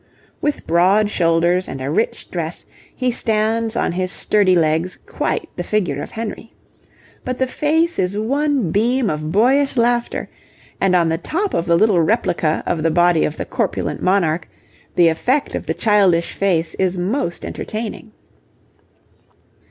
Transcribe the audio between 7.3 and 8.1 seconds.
the face